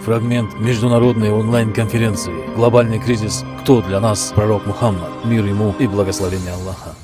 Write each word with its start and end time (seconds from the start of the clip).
Фрагмент 0.00 0.58
международной 0.58 1.30
онлайн-конференции 1.30 2.32
«Глобальный 2.56 2.98
кризис. 2.98 3.44
Кто 3.60 3.82
для 3.82 4.00
нас 4.00 4.32
пророк 4.34 4.64
Мухаммад? 4.66 5.10
Мир 5.26 5.44
ему 5.44 5.74
и 5.78 5.86
благословение 5.86 6.52
Аллаха». 6.54 6.94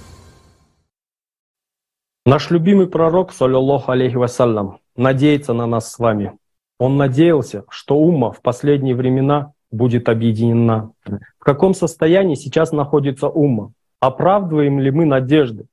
Наш 2.25 2.51
любимый 2.51 2.87
пророк, 2.87 3.33
саллиллаху 3.33 3.93
алейхи 3.93 4.17
вассалям, 4.17 4.79
надеется 4.97 5.53
на 5.53 5.67
нас 5.67 5.93
с 5.93 5.99
вами. 5.99 6.39
Он 6.79 6.97
надеялся, 6.97 7.65
что 7.69 7.99
умма 7.99 8.33
в 8.33 8.41
последние 8.41 8.95
времена 8.95 9.53
будет 9.71 10.09
объединена. 10.09 10.91
В 11.05 11.45
каком 11.45 11.75
состоянии 11.75 12.35
сейчас 12.35 12.73
находится 12.73 13.29
умма? 13.29 13.73
Оправдываем 14.01 14.81
ли 14.81 14.91
мы 14.91 15.05
надежды? 15.05 15.67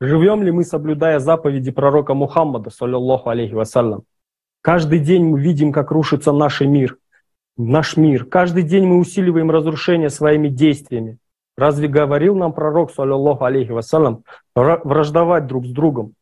Живем 0.00 0.42
ли 0.42 0.50
мы, 0.50 0.64
соблюдая 0.64 1.18
заповеди 1.18 1.70
пророка 1.70 2.14
Мухаммада, 2.14 2.70
саллиллаху 2.70 3.28
алейхи 3.28 3.52
вассалям? 3.52 4.04
Каждый 4.62 5.00
день 5.00 5.24
мы 5.24 5.40
видим, 5.40 5.72
как 5.72 5.90
рушится 5.90 6.30
наш 6.30 6.60
мир, 6.60 6.96
наш 7.56 7.96
мир. 7.96 8.24
Каждый 8.24 8.62
день 8.62 8.86
мы 8.86 8.98
усиливаем 8.98 9.50
разрушение 9.50 10.08
своими 10.08 10.48
действиями. 10.48 11.18
Разве 11.56 11.88
говорил 11.88 12.36
нам 12.36 12.52
пророк, 12.52 12.92
саллиллаху 12.92 13.44
алейхи 13.44 13.72
вассалям, 13.72 14.22
враждовать 14.54 15.48
друг 15.48 15.66
с 15.66 15.70
другом? 15.70 16.14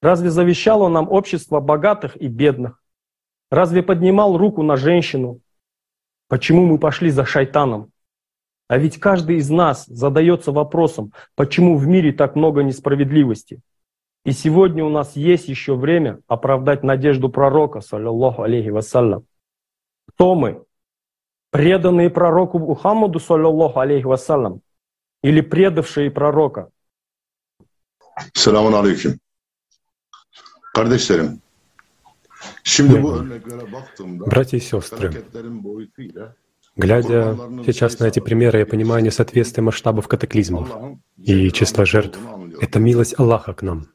Разве 0.00 0.30
завещал 0.30 0.82
он 0.82 0.92
нам 0.92 1.10
общество 1.10 1.58
богатых 1.58 2.16
и 2.16 2.28
бедных? 2.28 2.80
Разве 3.50 3.82
поднимал 3.82 4.38
руку 4.38 4.62
на 4.62 4.76
женщину? 4.76 5.40
Почему 6.28 6.64
мы 6.64 6.78
пошли 6.78 7.10
за 7.10 7.24
шайтаном? 7.24 7.90
А 8.68 8.78
ведь 8.78 9.00
каждый 9.00 9.38
из 9.38 9.50
нас 9.50 9.84
задается 9.86 10.52
вопросом, 10.52 11.12
почему 11.34 11.76
в 11.76 11.88
мире 11.88 12.12
так 12.12 12.36
много 12.36 12.62
несправедливости? 12.62 13.60
И 14.24 14.32
сегодня 14.32 14.84
у 14.84 14.90
нас 14.90 15.16
есть 15.16 15.48
еще 15.48 15.74
время 15.74 16.20
оправдать 16.26 16.82
надежду 16.82 17.28
пророка, 17.30 17.80
саллиллаху 17.80 18.42
алейхи 18.42 18.68
вассалям. 18.68 19.24
Кто 20.08 20.34
мы? 20.34 20.62
Преданные 21.50 22.10
пророку 22.10 22.58
Мухаммаду, 22.58 23.18
саллиллаху 23.18 23.80
алейхи 23.80 24.04
вассалям, 24.04 24.60
или 25.22 25.40
предавшие 25.40 26.10
пророка? 26.10 26.70
Selamun 28.34 28.72
Aleyküm. 28.72 29.18
Kardeşlerim, 30.74 31.40
şimdi 32.64 33.02
bu 33.02 33.12
örneklere 33.12 33.72
baktığımda 33.72 34.26
Братья 34.26 34.58
и 34.58 34.60
сестры, 34.60 35.24
глядя 36.76 37.36
сейчас 37.66 37.98
на 38.00 38.04
эти 38.06 38.20
примеры, 38.20 38.58
я 38.58 38.66
понимаю 38.66 39.02
несоответствие 39.02 39.64
масштабов 39.64 40.06
катаклизмов 40.08 40.68
и 41.16 41.50
числа 41.50 41.84
жертв. 41.84 42.18
Это 42.60 42.78
милость 42.78 43.18
Аллаха 43.18 43.54
к 43.54 43.62
нам. 43.62 43.88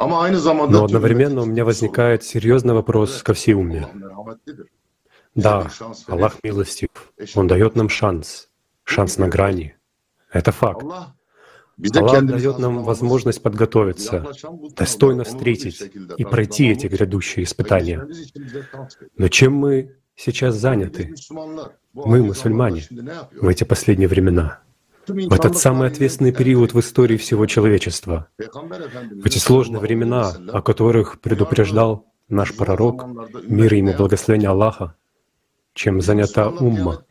Но 0.00 0.84
одновременно 0.84 1.42
у 1.42 1.46
меня 1.46 1.64
возникает 1.64 2.24
серьезный 2.24 2.74
вопрос 2.74 3.22
ко 3.22 3.32
merhametlidir. 3.32 4.66
Да, 5.34 5.70
Аллах 6.08 6.36
милостив. 6.42 6.88
Он 7.34 7.46
дает 7.46 7.76
нам 7.76 7.88
шанс. 7.88 8.48
Шанс 8.84 9.18
на 9.18 9.28
грани. 9.28 9.76
Это 10.32 10.52
факт. 10.52 10.82
Аллах 10.82 11.14
дает 12.24 12.58
нам 12.58 12.82
возможность 12.82 13.42
подготовиться, 13.42 14.26
достойно 14.76 15.24
встретить 15.24 15.80
и 16.16 16.24
пройти 16.24 16.68
эти 16.68 16.86
грядущие 16.86 17.44
испытания. 17.44 18.06
Но 19.16 19.28
чем 19.28 19.54
мы 19.54 19.96
сейчас 20.16 20.56
заняты 20.56 21.14
Мы, 21.94 22.22
мусульмане, 22.22 22.82
в 23.40 23.48
эти 23.48 23.64
последние 23.64 24.08
времена? 24.08 24.60
В 25.06 25.32
этот 25.32 25.56
самый 25.56 25.88
ответственный 25.88 26.32
период 26.32 26.74
в 26.74 26.80
истории 26.80 27.16
всего 27.16 27.46
человечества, 27.46 28.28
в 28.38 29.26
эти 29.26 29.38
сложные 29.38 29.80
времена, 29.80 30.32
о 30.52 30.62
которых 30.62 31.20
предупреждал 31.20 32.06
наш 32.28 32.56
пророк, 32.56 33.04
мир 33.44 33.74
ему, 33.74 33.94
благословение 33.94 34.50
Аллаха, 34.50 34.94
чем 35.74 36.00
занята 36.00 36.48
умма. 36.48 37.04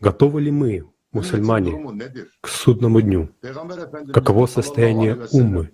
Готовы 0.00 0.40
ли 0.40 0.50
мы, 0.50 0.84
мусульмане, 1.12 2.12
к 2.40 2.48
судному 2.48 3.00
дню? 3.00 3.28
Каково 4.12 4.46
состояние 4.46 5.26
уммы? 5.32 5.70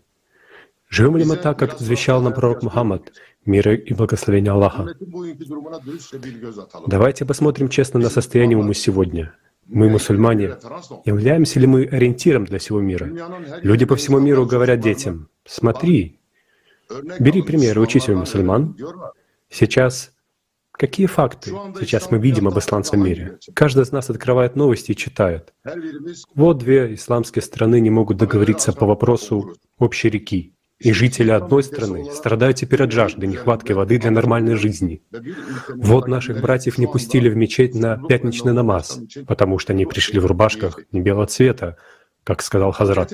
Живем 0.88 1.16
ли 1.16 1.24
мы 1.24 1.36
так, 1.36 1.58
как 1.58 1.78
завещал 1.78 2.20
нам 2.20 2.34
пророк 2.34 2.62
Мухаммад, 2.62 3.12
мир 3.46 3.70
и 3.70 3.94
благословение 3.94 4.52
Аллаха? 4.52 4.94
Давайте 6.86 7.24
посмотрим 7.24 7.70
честно 7.70 7.98
на 7.98 8.10
состояние 8.10 8.58
умы 8.58 8.74
сегодня. 8.74 9.34
Мы, 9.72 9.88
мусульмане, 9.88 10.56
являемся 11.06 11.58
ли 11.58 11.66
мы 11.66 11.84
ориентиром 11.84 12.44
для 12.44 12.58
всего 12.58 12.80
мира? 12.80 13.10
Люди 13.62 13.86
по 13.86 13.96
всему 13.96 14.18
миру 14.18 14.44
говорят 14.44 14.80
детям, 14.80 15.28
смотри, 15.46 16.20
бери 17.18 17.40
пример, 17.40 17.78
учись 17.78 18.08
у 18.10 18.14
мусульман. 18.14 18.76
Сейчас 19.48 20.12
какие 20.72 21.06
факты 21.06 21.52
сейчас 21.80 22.10
мы 22.10 22.18
видим 22.18 22.48
об 22.48 22.58
исламском 22.58 23.02
мире? 23.02 23.38
Каждый 23.54 23.84
из 23.84 23.92
нас 23.92 24.10
открывает 24.10 24.56
новости 24.56 24.92
и 24.92 24.96
читает. 24.96 25.54
Вот 26.34 26.58
две 26.58 26.94
исламские 26.94 27.42
страны 27.42 27.80
не 27.80 27.90
могут 27.90 28.18
договориться 28.18 28.74
по 28.74 28.84
вопросу 28.84 29.54
общей 29.78 30.10
реки. 30.10 30.51
И 30.82 30.92
жители 30.92 31.30
одной 31.30 31.62
страны 31.62 32.10
страдают 32.12 32.56
теперь 32.56 32.82
от 32.82 32.92
жажды, 32.92 33.26
нехватки 33.26 33.72
воды 33.72 33.98
для 33.98 34.10
нормальной 34.10 34.56
жизни. 34.56 35.02
Вот 35.68 36.08
наших 36.08 36.40
братьев 36.40 36.78
не 36.78 36.86
пустили 36.86 37.28
в 37.28 37.36
мечеть 37.36 37.74
на 37.74 37.96
пятничный 38.08 38.52
намаз, 38.52 39.00
потому 39.26 39.58
что 39.58 39.72
они 39.72 39.86
пришли 39.86 40.18
в 40.20 40.26
рубашках 40.26 40.80
не 40.92 41.00
белого 41.00 41.26
цвета, 41.26 41.76
как 42.24 42.42
сказал 42.42 42.72
Хазрат. 42.72 43.12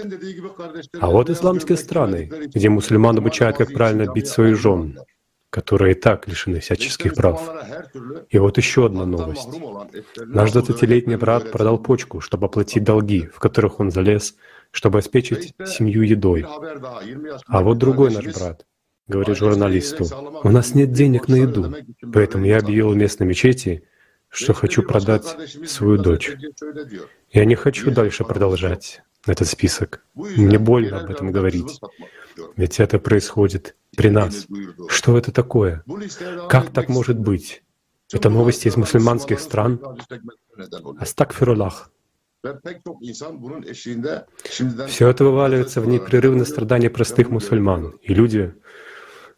А 1.01 1.07
вот 1.09 1.31
исламские 1.31 1.79
страны, 1.79 2.31
где 2.55 2.69
мусульман 2.69 3.19
обучают, 3.19 3.57
как 3.57 3.73
правильно 3.73 4.13
бить 4.13 4.29
своих 4.29 4.59
жен, 4.59 4.99
которые 5.51 5.93
и 5.93 5.99
так 5.99 6.29
лишены 6.29 6.61
всяческих 6.61 7.15
прав. 7.15 7.51
И 8.29 8.39
вот 8.39 8.59
еще 8.59 8.87
одна 8.87 9.07
новость. 9.07 9.49
Наш 10.19 10.51
aldığı 10.51 10.61
20-летний 10.61 11.15
etlerini 11.15 11.21
брат 11.21 11.51
продал 11.53 11.83
почку, 11.83 12.21
чтобы 12.21 12.47
оплатить 12.47 12.85
долги, 12.85 13.29
в 13.35 13.39
которых 13.39 13.81
он 13.81 13.91
залез, 13.91 14.37
чтобы 14.71 14.99
обеспечить 14.99 15.55
семью 15.67 16.03
едой. 16.03 16.43
haber 16.43 16.81
daha 16.81 17.03
20 17.03 17.45
А 17.47 17.63
вот 17.63 17.79
другой 17.79 18.13
наш 18.13 18.25
брат 18.25 18.67
говорит 19.07 19.37
журналисту, 19.37 20.07
у 20.45 20.51
нас 20.51 20.75
нет 20.75 20.93
денег 20.93 21.29
на 21.29 21.37
еду, 21.37 21.75
поэтому 22.13 22.45
я 22.45 22.59
объявил 22.59 22.95
местной 22.95 23.27
мечети, 23.27 23.85
что 24.29 24.53
хочу 24.53 24.83
продать 24.83 25.25
свою 25.67 25.97
дочь. 25.97 26.37
Я 27.31 27.45
не 27.45 27.55
хочу 27.55 27.91
дальше 27.91 28.25
продолжать 28.25 29.03
этот 29.27 29.49
список. 29.49 30.05
Мне 30.15 30.59
больно 30.59 31.01
об 31.01 31.11
этом 31.11 31.33
говорить. 31.33 31.81
Ведь 32.57 32.79
это 32.79 32.99
происходит 32.99 33.75
при 33.97 34.09
нас. 34.09 34.47
Что 34.89 35.19
это 35.19 35.33
такое? 35.33 35.83
Как 36.49 36.71
так 36.71 36.89
может 36.89 37.19
быть? 37.19 37.63
Это 38.13 38.31
новости 38.31 38.69
из 38.69 38.77
мусульманских 38.77 39.41
стран. 39.41 39.81
Астакфируллах. 40.99 41.91
Все 44.87 45.09
это 45.09 45.25
вываливается 45.25 45.81
в 45.81 45.89
непрерывное 45.89 46.45
страдание 46.45 46.91
простых 46.91 47.31
мусульман. 47.31 47.99
И 48.03 48.15
люди, 48.15 48.55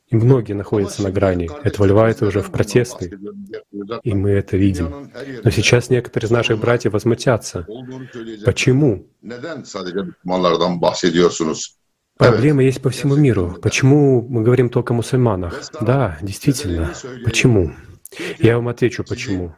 и 0.09 0.17
многие 0.17 0.53
находятся 0.55 1.03
на 1.03 1.11
грани. 1.11 1.49
Это 1.63 1.81
выливается 1.81 2.27
уже 2.27 2.43
в 2.43 2.51
протесты. 2.51 3.19
И 4.03 4.13
мы 4.13 4.31
это 4.31 4.57
видим. 4.57 5.11
Но 5.45 5.51
сейчас 5.51 5.89
некоторые 5.89 6.27
из 6.27 6.31
наших 6.31 6.59
братьев 6.59 6.93
возмутятся. 6.93 7.67
Почему? 8.45 9.07
Проблема 12.19 12.63
есть 12.63 12.83
по 12.83 12.91
всему 12.91 13.17
миру. 13.17 13.57
Почему 13.63 14.21
мы 14.29 14.43
говорим 14.43 14.69
только 14.69 14.93
о 14.93 14.97
мусульманах? 14.97 15.63
Да, 15.81 16.19
действительно. 16.21 16.93
Почему? 17.25 17.73
Я 18.39 18.57
вам 18.57 18.69
отвечу, 18.69 19.05
почему. 19.09 19.55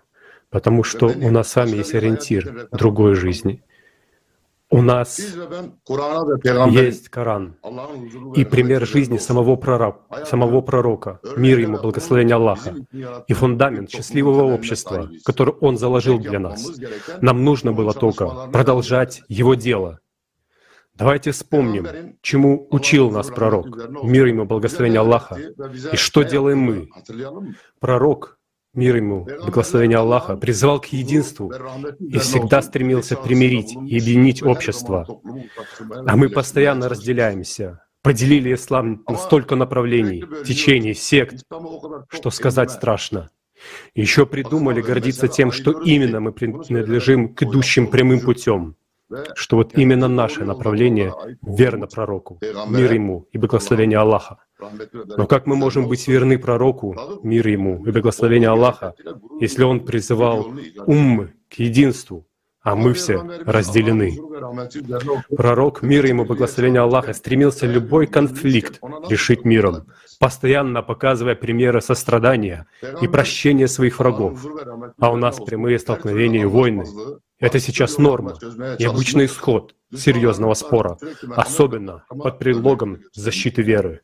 Потому 0.53 0.85
что 0.85 1.07
у 1.07 1.31
нас 1.31 1.51
с 1.51 1.57
вами 1.57 1.77
есть 1.79 1.95
ориентир 1.95 2.69
другой 2.71 3.15
жизни. 3.15 3.65
У 4.71 4.81
нас 4.81 5.19
есть 6.71 7.09
Коран 7.09 7.57
и 8.35 8.45
пример 8.45 8.87
жизни 8.87 9.19
самого 9.19 9.57
пророка, 9.57 10.25
самого 10.25 10.61
пророка, 10.63 11.21
мир 11.37 11.59
ему, 11.59 11.79
благословения 11.79 12.37
Аллаха, 12.37 12.75
и 13.29 13.33
фундамент 13.35 13.91
счастливого 13.91 14.45
общества, 14.55 15.11
который 15.25 15.55
он 15.61 15.77
заложил 15.77 16.19
для 16.19 16.39
нас. 16.39 16.71
Нам 17.21 17.45
нужно 17.45 17.73
было 17.73 17.93
только 17.93 18.29
продолжать 18.53 19.23
его 19.29 19.55
дело. 19.55 20.01
Давайте 20.95 21.33
вспомним, 21.33 22.17
чему 22.21 22.67
учил 22.71 23.11
нас 23.11 23.29
пророк, 23.29 23.67
мир 24.03 24.27
ему, 24.27 24.45
благословение 24.45 25.01
Аллаха, 25.01 25.39
и 25.93 25.97
что 25.97 26.23
делаем 26.23 26.59
мы. 26.59 26.89
Пророк, 27.81 28.39
мир 28.75 28.97
ему, 28.97 29.25
благословение 29.25 29.99
Аллаха, 29.99 30.37
призвал 30.37 30.81
к 30.81 30.87
единству 30.87 31.53
и 31.99 32.19
всегда 32.19 32.63
стремился 32.63 33.17
примирить 33.17 33.73
и 33.73 33.99
объединить 33.99 34.43
общество. 34.43 35.07
А 36.07 36.17
мы 36.17 36.29
постоянно 36.29 36.89
разделяемся, 36.89 37.85
поделили 38.03 38.55
ислам 38.55 39.03
на 39.09 39.17
столько 39.17 39.57
направлений, 39.57 40.25
течений, 40.45 40.95
сект, 40.95 41.45
что 42.09 42.31
сказать 42.31 42.71
страшно. 42.71 43.31
Еще 43.95 44.27
придумали 44.27 44.81
гордиться 44.81 45.29
тем, 45.29 45.53
что 45.53 45.71
именно 45.83 46.21
мы 46.21 46.33
принадлежим 46.33 47.35
к 47.35 47.43
идущим 47.43 47.87
прямым 47.89 48.21
путем. 48.21 48.77
Что 49.35 49.57
вот 49.57 49.77
именно 49.79 50.09
наше 50.09 50.45
направление 50.45 51.13
верно 51.43 51.87
пророку, 51.87 52.41
мир 52.69 52.93
ему 52.93 53.27
и 53.33 53.39
благословение 53.39 53.99
Аллаха. 53.99 54.39
Но 55.17 55.27
как 55.27 55.47
мы 55.47 55.57
можем 55.57 55.89
быть 55.89 56.07
верны 56.09 56.39
пророку, 56.39 56.97
мир 57.23 57.49
ему 57.49 57.85
и 57.85 57.91
благословение 57.91 58.51
Аллаха, 58.51 58.95
если 59.41 59.65
он 59.65 59.81
призывал 59.81 60.47
уммы 60.87 61.35
к 61.49 61.55
единству, 61.55 62.27
а 62.63 62.77
мы 62.77 62.93
все 62.93 63.21
разделены. 63.45 64.19
Пророк, 65.37 65.83
мир 65.83 66.07
ему, 66.07 66.25
благословение 66.25 66.81
Аллаха, 66.81 67.13
стремился 67.13 67.67
любой 67.67 68.07
конфликт 68.07 68.81
решить 69.09 69.45
миром, 69.45 69.87
постоянно 70.21 70.83
показывая 70.83 71.35
примеры 71.35 71.81
сострадания 71.81 72.67
и 73.01 73.09
прощения 73.09 73.67
своих 73.67 73.99
врагов. 73.99 74.47
А 75.01 75.13
у 75.13 75.17
нас 75.17 75.41
прямые 75.41 75.79
столкновения 75.79 76.43
и 76.43 76.47
войны. 76.47 76.85
Это 77.43 77.59
сейчас 77.59 77.99
норма 77.99 78.39
и 78.79 78.85
обычный 78.85 79.27
исход 79.27 79.75
серьезного 79.93 80.55
спора, 80.55 80.97
особенно 81.37 82.05
под 82.09 82.39
предлогом 82.39 83.01
защиты 83.13 83.63
веры. 83.63 84.03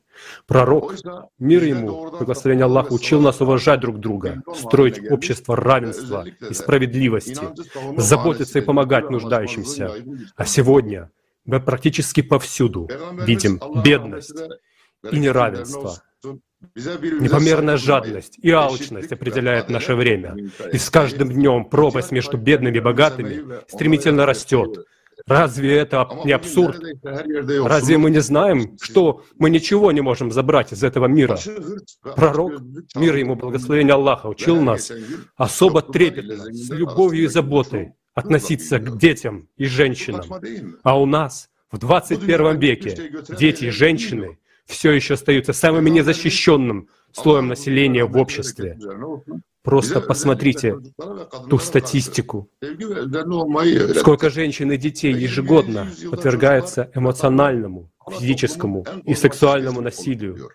Пророк, 0.49 0.97
мир 1.39 1.63
ему, 1.63 2.11
благословение 2.11 2.65
Аллаха, 2.65 2.93
учил 2.93 3.21
нас 3.21 3.41
уважать 3.41 3.79
друг 3.79 4.01
друга, 4.01 4.43
строить 4.57 5.01
общество 5.09 5.55
равенства 5.55 6.25
и 6.27 6.53
справедливости, 6.53 7.47
заботиться 7.97 8.59
и 8.59 8.63
помогать 8.63 9.09
нуждающимся. 9.09 9.93
А 10.37 10.45
сегодня 10.45 11.13
мы 11.45 11.61
практически 11.61 12.23
повсюду 12.23 12.89
видим 13.25 13.61
бедность 13.85 14.35
и 15.13 15.19
неравенство. 15.21 16.03
Непомерная 16.75 17.77
жадность 17.77 18.39
и 18.43 18.51
алчность 18.51 19.13
определяет 19.13 19.69
наше 19.69 19.95
время. 19.95 20.37
И 20.73 20.79
с 20.79 20.91
каждым 20.91 21.31
днем 21.31 21.65
пропасть 21.65 22.11
между 22.11 22.37
бедными 22.37 22.79
и 22.79 22.81
богатыми 22.81 23.61
стремительно 23.69 24.27
растет. 24.27 24.85
Разве 25.27 25.77
это 25.77 26.09
не 26.25 26.33
абсурд? 26.33 26.81
Разве 27.03 27.99
мы 27.99 28.11
не 28.11 28.21
знаем, 28.21 28.77
что 28.81 29.25
мы 29.37 29.51
ничего 29.51 29.93
не 29.93 30.01
можем 30.01 30.31
забрать 30.31 30.73
из 30.73 30.83
этого 30.83 31.07
мира? 31.07 31.39
Пророк, 32.17 32.61
мир 32.95 33.17
ему 33.17 33.37
благословение 33.37 33.95
Аллаха, 33.95 34.27
учил 34.27 34.61
нас 34.61 34.91
особо 35.37 35.83
трепетно, 35.83 36.53
с 36.53 36.71
любовью 36.71 37.25
и 37.25 37.29
заботой 37.29 37.93
относиться 38.15 38.79
к 38.79 38.99
детям 38.99 39.49
и 39.57 39.67
женщинам. 39.67 40.25
А 40.83 40.99
у 40.99 41.07
нас 41.07 41.51
в 41.71 41.79
21 41.79 42.59
веке 42.59 43.13
дети 43.29 43.67
и 43.67 43.71
женщины 43.71 44.39
все 44.69 44.93
еще 44.93 45.15
остаются 45.15 45.53
самым 45.53 45.87
незащищенным 45.87 46.89
слоем 47.13 47.49
населения 47.49 48.05
в 48.05 48.17
обществе. 48.17 48.79
Просто 49.63 50.01
посмотрите 50.01 50.77
ту 51.51 51.59
статистику. 51.59 52.51
Сколько 53.97 54.31
женщин 54.31 54.71
и 54.73 54.77
детей 54.77 55.13
ежегодно 55.13 55.89
подвергаются 56.11 56.91
эмоциональному, 56.95 57.91
физическому 58.11 58.87
и 59.05 59.15
сексуальному 59.15 59.81
насилию. 59.81 60.51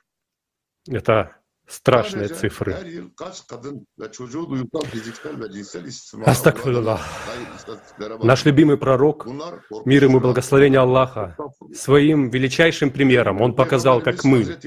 Это 0.88 1.36
страшные 1.68 2.28
цифры. 2.28 2.76
Астагфируллах. 6.26 7.02
Наш 8.22 8.46
любимый 8.46 8.78
пророк, 8.78 9.28
мир 9.86 10.04
ему 10.04 10.20
благословение 10.20 10.80
Аллаха, 10.80 11.38
своим 11.74 12.30
величайшим 12.30 12.92
примером 12.92 13.42
он 13.42 13.56
показал, 13.56 14.02
как 14.02 14.24
мы, 14.24 14.58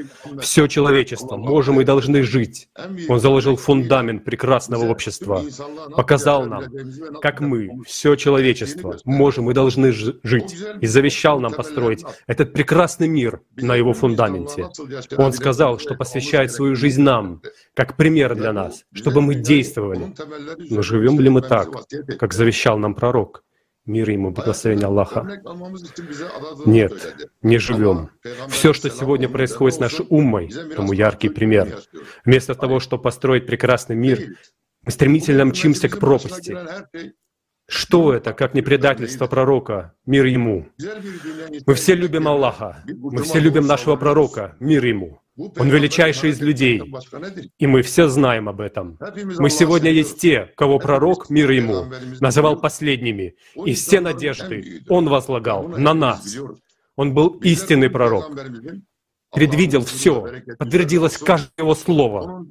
все 0.41 0.67
человечество, 0.67 1.37
можем 1.37 1.81
и 1.81 1.85
должны 1.85 2.23
жить. 2.23 2.69
Он 3.09 3.21
заложил 3.21 3.57
фундамент 3.57 4.25
прекрасного 4.25 4.87
общества, 4.91 5.43
показал 5.97 6.47
нам, 6.47 6.65
как 7.21 7.41
мы, 7.41 7.71
все 7.87 8.17
человечество, 8.17 8.97
можем 9.05 9.51
и 9.51 9.55
должны 9.55 9.93
жить, 9.93 10.57
и 10.81 10.87
завещал 10.87 11.41
нам 11.41 11.53
построить 11.53 12.05
этот 12.27 12.53
прекрасный 12.53 13.09
мир 13.09 13.41
на 13.57 13.77
его 13.77 13.93
фундаменте. 13.93 14.69
Он 15.17 15.33
сказал, 15.33 15.79
что 15.79 15.95
посвящает 15.95 16.53
свою 16.53 16.75
жизнь 16.75 16.86
жизнь 16.87 17.03
нам, 17.03 17.43
как 17.75 17.97
пример 17.97 18.35
для 18.37 18.53
нас, 18.53 18.85
чтобы 18.93 19.21
мы 19.21 19.35
действовали. 19.35 20.15
Но 20.71 20.83
живем 20.83 21.21
ли 21.21 21.29
мы 21.29 21.43
так, 21.43 21.69
как 22.19 22.33
завещал 22.33 22.79
нам 22.79 22.94
пророк? 22.94 23.43
Мир 23.87 24.11
ему, 24.11 24.31
благословение 24.31 24.87
Аллаха. 24.87 25.23
Нет, 26.67 26.93
не 27.43 27.59
живем. 27.59 28.11
Все, 28.49 28.73
что 28.73 28.91
сегодня 28.91 29.29
происходит 29.29 29.77
с 29.77 29.81
нашей 29.81 30.06
уммой, 30.09 30.50
тому 30.77 30.93
яркий 30.93 31.29
пример. 31.29 31.67
Вместо 32.25 32.55
того, 32.55 32.81
чтобы 32.81 33.03
построить 33.03 33.47
прекрасный 33.47 33.97
мир, 33.97 34.19
мы 34.85 34.91
стремительно 34.93 35.44
мчимся 35.44 35.88
к 35.88 35.99
пропасти. 35.99 36.56
Что 37.69 38.15
это, 38.15 38.33
как 38.33 38.55
не 38.55 38.62
предательство 38.62 39.27
пророка? 39.27 39.93
Мир 40.06 40.25
ему. 40.27 40.67
Мы 41.67 41.75
все 41.75 41.94
любим 41.94 42.29
Аллаха. 42.29 42.85
Мы 42.87 43.23
все 43.23 43.41
любим 43.41 43.67
нашего 43.67 43.97
пророка. 43.97 44.55
Мир 44.61 44.85
ему. 44.85 45.21
Он 45.37 45.69
величайший 45.69 46.31
из 46.31 46.41
людей. 46.41 46.83
И 47.59 47.67
мы 47.67 47.83
все 47.83 48.09
знаем 48.09 48.49
об 48.49 48.61
этом. 48.61 48.99
Мы 49.38 49.50
сегодня 49.50 49.91
есть 49.91 50.19
те, 50.19 50.50
кого 50.56 50.79
пророк, 50.79 51.29
мир 51.29 51.50
ему, 51.50 51.87
называл 52.21 52.59
последними. 52.59 53.37
И 53.65 53.75
все 53.75 54.00
надежды 54.00 54.83
он 54.88 55.09
возлагал 55.09 55.69
на 55.69 55.93
нас. 55.93 56.37
Он 56.97 57.12
был 57.12 57.38
истинный 57.43 57.91
пророк. 57.91 58.31
Предвидел 59.33 59.85
все. 59.85 60.27
Подтвердилось 60.59 61.19
каждое 61.19 61.53
его 61.59 61.75
слово. 61.75 62.47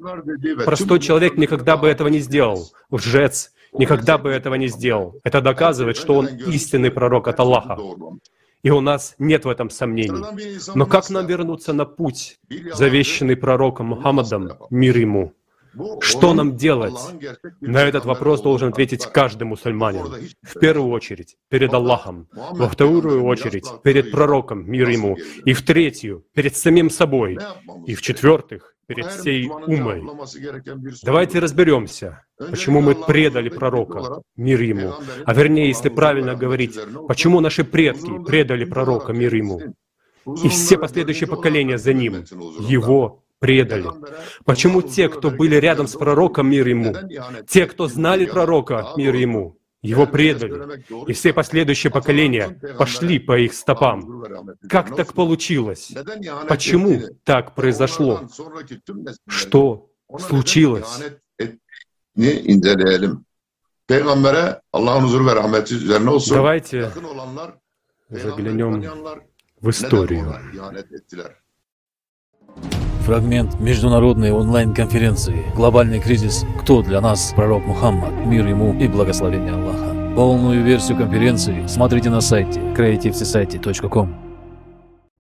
Простой 0.64 1.00
человек 1.00 1.38
никогда 1.38 1.78
бы 1.78 1.88
этого 1.88 2.10
не 2.10 2.20
сделал. 2.20 2.72
Лжец 2.92 3.52
никогда 3.74 4.20
бы 4.20 4.30
этого 4.30 4.56
не 4.56 4.68
сделал. 4.68 5.20
Это 5.24 5.42
доказывает, 5.42 5.98
что 5.98 6.16
он 6.16 6.28
истинный 6.28 6.92
пророк 6.92 7.28
от 7.28 7.40
Аллаха. 7.40 7.78
И 8.66 8.72
у 8.72 8.82
нас 8.82 9.14
нет 9.20 9.46
в 9.46 9.50
этом 9.50 9.70
сомнений. 9.70 10.24
Но 10.74 10.88
как 10.88 11.12
нам 11.12 11.28
вернуться 11.28 11.72
на 11.72 11.86
путь, 11.86 12.40
завещанный 12.74 13.38
пророком 13.38 13.86
Мухаммадом, 13.88 14.54
мир 14.72 14.98
ему? 14.98 15.34
Что 16.00 16.34
нам 16.34 16.58
делать? 16.58 17.00
На 17.62 17.84
этот 17.84 18.06
вопрос 18.06 18.42
должен 18.42 18.70
ответить 18.70 19.06
каждый 19.06 19.44
мусульманин. 19.44 20.08
В 20.42 20.60
первую 20.60 20.90
очередь, 20.90 21.38
перед 21.50 21.72
Аллахом. 21.76 22.28
Во 22.32 22.68
вторую 22.68 23.24
очередь, 23.26 23.68
перед 23.84 24.10
пророком, 24.10 24.68
мир 24.68 24.90
ему. 24.90 25.16
И 25.46 25.54
в 25.54 25.62
третью, 25.62 26.26
перед 26.34 26.58
самим 26.58 26.90
собой. 26.90 27.38
И 27.86 27.94
в 27.94 28.02
четвертых, 28.02 28.76
перед 28.88 29.06
всей 29.12 29.48
умой. 29.48 30.02
Давайте 31.04 31.38
разберемся, 31.38 32.25
почему 32.38 32.82
мы 32.82 32.96
предали 32.96 33.50
пророка, 33.50 34.22
мир 34.36 34.62
ему. 34.62 34.94
А 35.26 35.34
вернее, 35.34 35.68
если 35.68 35.90
правильно 35.90 36.36
говорить, 36.36 36.78
почему 37.08 37.40
наши 37.40 37.64
предки 37.64 38.24
предали 38.26 38.66
пророка, 38.66 39.14
мир 39.14 39.34
ему. 39.34 39.62
И 40.44 40.50
все 40.50 40.78
последующие 40.78 41.28
поколения 41.28 41.78
за 41.78 41.94
ним, 41.94 42.26
его 42.60 43.24
предали. 43.40 43.88
Почему 44.44 44.82
те, 44.82 45.08
кто 45.10 45.30
были 45.30 45.56
рядом 45.56 45.88
с 45.88 45.96
пророком, 45.96 46.50
мир 46.50 46.68
ему, 46.68 46.96
те, 47.48 47.66
кто 47.68 47.88
знали 47.88 48.26
пророка, 48.26 48.94
мир 48.98 49.13
ему, 49.15 49.58
его 49.82 50.08
предали, 50.08 50.84
и 51.08 51.13
все 51.13 51.32
последующие 51.32 51.92
поколения 51.92 52.60
пошли 52.77 53.20
по 53.20 53.38
их 53.38 53.54
стопам. 53.54 54.24
Как 54.68 54.96
так 54.96 55.13
получилось? 55.13 55.94
Почему 56.48 57.01
так 57.24 57.54
произошло? 57.54 58.27
Что 59.27 59.92
случилось? 60.18 61.04
Давайте 66.36 66.91
заглянем 68.10 68.84
в 69.62 69.69
историю. 69.69 70.34
Фрагмент 73.05 73.60
международной 73.60 74.31
онлайн-конференции 74.31 75.45
«Глобальный 75.55 76.00
кризис. 76.00 76.43
Кто 76.62 76.81
для 76.81 77.01
нас 77.01 77.34
пророк 77.36 77.63
Мухаммад? 77.65 78.25
Мир 78.25 78.48
ему 78.48 78.74
и 78.79 78.88
благословение 78.88 79.53
Аллаха». 79.53 80.15
Полную 80.15 80.63
версию 80.63 80.98
конференции 80.98 81.67
смотрите 81.67 82.10
на 82.10 82.22
сайте 82.22 82.60
creativesociety.com. 82.60 84.25